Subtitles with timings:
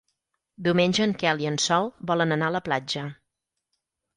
[0.67, 3.05] Diumenge en Quel i en Sol volen anar a la platja.